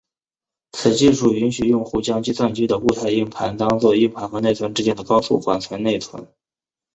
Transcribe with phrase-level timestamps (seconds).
[0.71, 6.27] 此技术允许用户将计算机的固态硬盘当做硬盘和内存之间的高速缓存内存。